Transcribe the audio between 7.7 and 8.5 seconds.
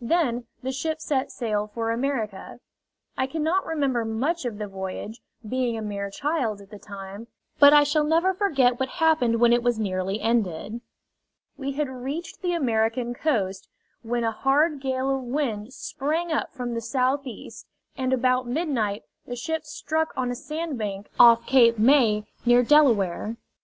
I shall never